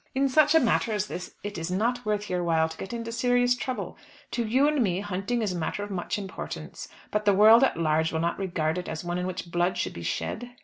[0.15, 3.11] In such a matter as this it is not worth your while to get into
[3.11, 3.99] serious trouble.
[4.31, 7.77] To you and me hunting is a matter of much importance; but the world at
[7.77, 10.55] large will not regard it as one in which blood should be shed.